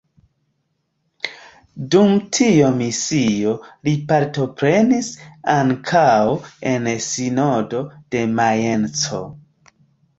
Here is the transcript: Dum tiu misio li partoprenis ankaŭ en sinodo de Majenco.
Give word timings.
Dum 1.95 2.15
tiu 2.37 2.71
misio 2.79 3.53
li 3.89 3.95
partoprenis 4.13 5.13
ankaŭ 5.59 6.09
en 6.75 6.93
sinodo 7.11 7.87
de 8.13 8.29
Majenco. 8.37 9.27